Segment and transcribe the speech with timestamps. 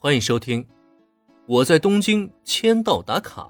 [0.00, 0.62] 欢迎收听
[1.44, 3.42] 《我在东京签到打卡》，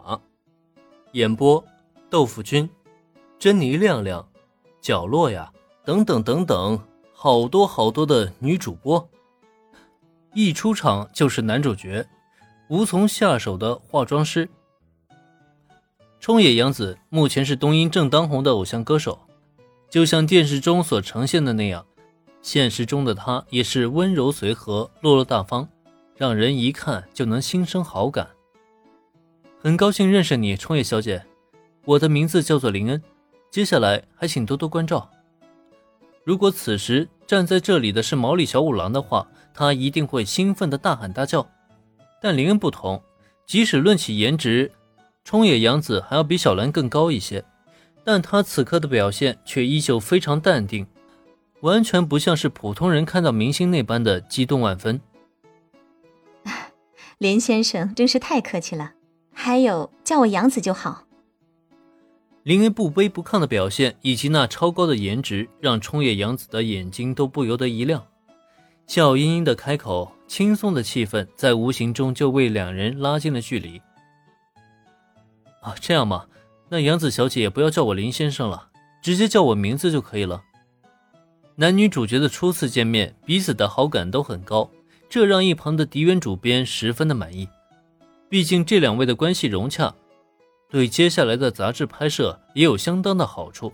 [1.13, 1.63] 演播：
[2.09, 2.67] 豆腐君、
[3.39, 4.27] 珍妮亮亮、
[4.81, 5.53] 角落呀，
[5.85, 6.83] 等等等等，
[7.13, 9.07] 好多好多的女主播。
[10.33, 12.09] 一出场就是男主角，
[12.71, 14.49] 无从下手的化妆师。
[16.19, 19.19] 冲野洋子目前是东音正当红的偶像歌手，
[19.91, 21.85] 就像电视中所呈现的那样，
[22.41, 25.69] 现实中的她也是温柔随和、落落大方。
[26.19, 28.29] 让人一看就能心生好感。
[29.61, 31.25] 很高兴认识你，冲野小姐。
[31.85, 33.01] 我的名字叫做林恩。
[33.53, 35.09] 接下来还请多多关照。
[36.25, 41.49] 如果此时站在这里的是毛利小五郎的话，他一定会兴奋的大喊大叫。
[42.21, 43.01] 但林恩不同，
[43.47, 44.73] 即使论起颜值，
[45.25, 47.45] 冲野洋子还要比小兰更高一些，
[48.03, 50.85] 但他此刻的表现却依旧非常淡定，
[51.61, 55.01] 完全不像是普通人看到明星那般的激动万分。
[57.19, 58.93] 林先生真是太客气了，
[59.33, 61.05] 还有叫我杨子就好。
[62.45, 68.07] 林恩不卑不亢的表现以及那超高的颜值，让冲野洋子的眼睛都不由得一亮，
[68.87, 73.83] 笑盈盈的开口，轻松的气氛在无形中就为两人拉近了距离。
[75.61, 76.27] 啊，这样吗？
[76.69, 78.69] 那杨子小姐也不要叫我林先生了，
[79.03, 80.45] 直接叫我名字就可以了。
[81.57, 84.71] 男女主角的初次见面，彼此的好感都很高。
[85.09, 87.49] 这让一旁的迪原主编十分的满意，
[88.29, 89.95] 毕竟这两位的关系融洽，
[90.69, 93.73] 对接下来的杂志拍摄也有相当的好处。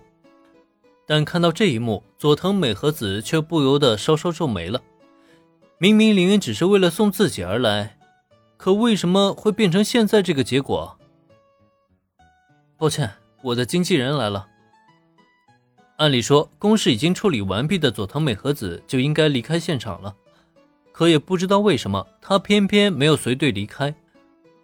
[1.07, 4.81] 但看到这一幕，佐藤美和子却不由得稍稍皱眉了。
[5.79, 7.99] 明明林恩只是为了送自己而来，
[8.57, 10.97] 可为什么会变成现在这个结果？
[12.79, 13.11] 抱歉，
[13.43, 14.47] 我的经纪人来了。
[15.97, 20.15] 按理说，公事已经处理完毕的佐藤美和子就应该离开现场了。
[20.94, 23.96] 可也不知道为什么，他偏偏没有随队离开，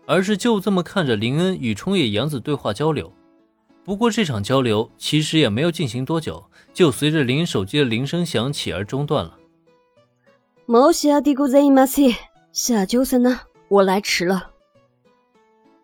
[0.05, 3.11] 而是就这么看着林恩与冲野洋子对话交流。
[3.83, 6.43] 不过这场交流其实也没有进行多久，
[6.73, 9.37] 就随着林恩手机的铃声响起而中断了。
[10.67, 12.15] 申し訳ございません。
[12.51, 14.49] 下周三呢，我来迟了。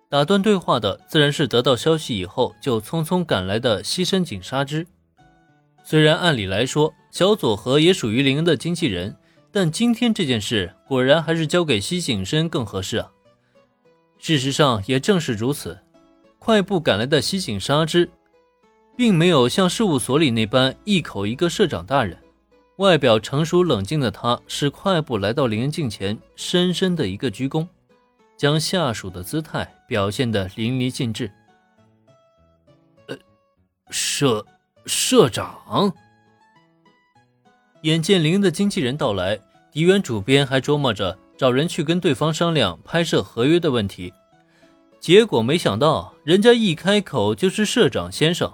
[0.10, 4.88] 打断对话的自然是得到消息以后就匆匆赶来的西深井纱织。
[5.84, 9.16] 虽然按理来说，小佐和也属于林恩的经纪人。
[9.57, 13.11] 但今天这件事果然还是交给西景深更合适啊。
[14.19, 15.79] 事实上也正是如此，
[16.39, 18.11] 快步赶来的西井纱织，
[18.99, 22.19] 并没有像事务所里那般一口一个社长大人，
[22.77, 27.67] 外表成熟冷静的他，是快步来到林恩镜前，深深的一个鞠躬，
[28.37, 31.33] 将下属的姿态表现得淋漓尽致。
[33.07, 33.17] 呃，
[33.89, 34.45] 社
[34.85, 35.95] 社长。
[37.83, 39.41] 眼见林的经纪人到来。
[39.77, 44.11] 迪原主编还琢磨着找人去跟对方商量拍摄合约的问题，
[44.99, 48.51] 结果没想到人家一开口就是社长先生，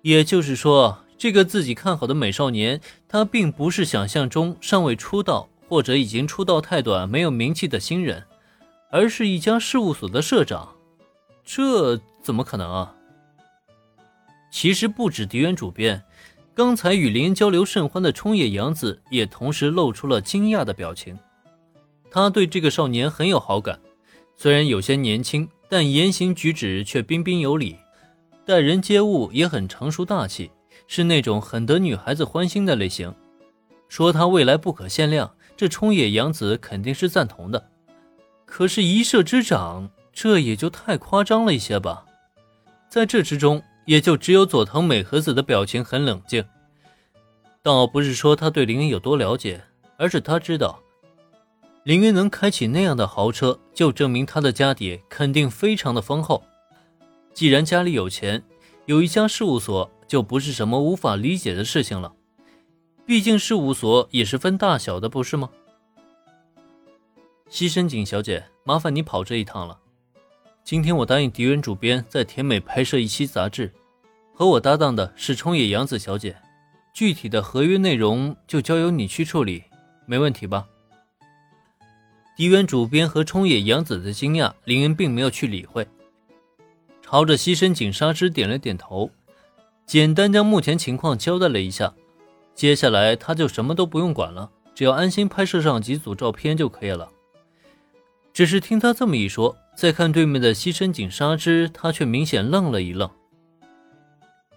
[0.00, 8.24] 也就是说，这个自己看好的美少年，他并不是想象中尚未出道或者已经出道太短没有名气的新人，
[8.90, 10.74] 而是一家事务所的社长，
[11.44, 12.96] 这怎么可能啊？
[14.50, 16.02] 其实不止迪原主编。
[16.54, 21.18] 刚才与林交流甚欢的冲野洋子也同时露出了惊讶的表情。
[22.10, 23.80] 他对这个少年很有好感，
[24.36, 27.76] 虽然有些年轻，但言行举止却彬彬有礼，
[28.44, 30.50] 待人接物也很成熟大气，
[30.86, 33.14] 是那种很得女孩子欢心的类型。
[33.88, 37.70] 说他未来不可限量，这冲野洋子肯定是赞同的。
[38.44, 42.04] 可是，一社之长，这也就太夸张了一些吧？
[42.90, 43.62] 在这之中。
[43.84, 46.44] 也就只有佐藤美和子的表情很冷静，
[47.62, 49.62] 倒不是说他对林云有多了解，
[49.96, 50.80] 而是他知道，
[51.84, 56.42] 林云能开起那样的豪车，就证明他的家底肯定非常的丰厚。
[57.34, 58.42] 既然家里有钱，
[58.86, 62.12] 有一家事务所就不是什么无法理解的事情了。
[63.04, 65.50] 毕竟事务所也是分大小的，不是吗？
[67.48, 69.78] 西深井小姐，麻烦你跑这一趟了。
[70.64, 73.72] 今天我答应迪原主编在甜美拍摄一期杂志，
[74.32, 76.36] 和我搭档的是冲野洋子小姐，
[76.94, 79.64] 具体的合约内容就交由你去处理，
[80.06, 80.66] 没问题吧？
[82.36, 85.86] 迪原主编和冲野洋子的惊讶，林恩并没有去理会，
[87.02, 89.10] 朝着西深井纱织点了点头，
[89.84, 91.92] 简单将目前情况交代了一下，
[92.54, 97.10] 接下来他就什么都不用管了，只要安心拍摄上几组照片就可以了。
[98.32, 99.58] 只是听他这么一说。
[99.74, 103.10] 再看对面的西深井纱织，他却明显愣了一愣。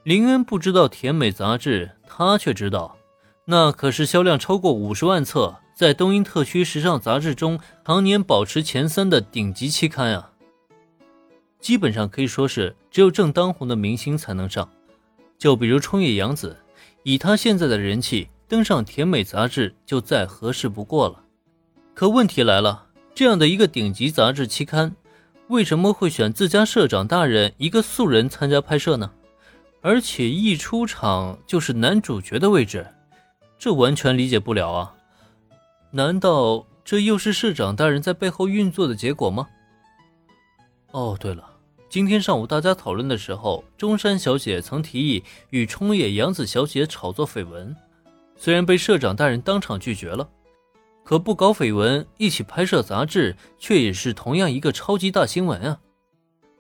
[0.04, 2.96] 林恩不知道甜美杂志，他却知道，
[3.46, 10.32] 那可是销量超过五十万册、在东瀛特区时尚杂志中常年保持前三的顶级期刊啊。
[11.60, 14.70] 基本上可以说是只有正当红的明星才能上，
[15.40, 16.56] 就比如冲野洋子，
[17.02, 21.24] 以她现在的人气，登上甜美杂志就再合适不过了。
[21.96, 22.86] 可问题来了，
[23.16, 24.96] 这样的一个顶级杂志期刊，
[25.48, 29.12] 为什么会选自家社长大人一个素人参加拍摄呢？
[29.82, 32.88] 而且一出场就是男主角的位置，
[33.60, 34.96] 这完全理解不了啊！
[35.92, 39.48] 难道这又是社长大人在背后运作的结果吗？
[40.92, 41.48] 哦，对了。
[41.88, 47.74] 今天上午大家讨论的时候，中山小姐曾提议与冲野洋子小姐炒作绯闻，
[48.36, 50.28] 虽然被社长大人当场拒绝了，
[51.06, 55.80] 可不搞绯闻，一起拍摄杂志，却也是同样一个超级大新闻啊！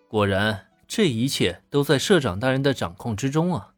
[0.07, 3.74] 果然，这一切都在社长大人的掌控之中啊！